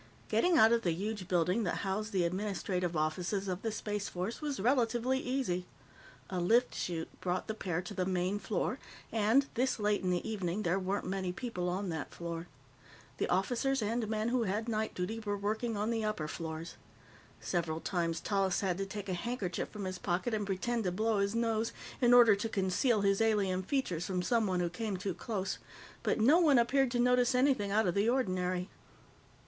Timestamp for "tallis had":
18.19-18.79